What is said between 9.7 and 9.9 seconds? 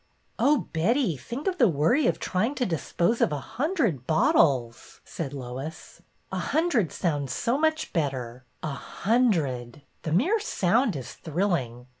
dred!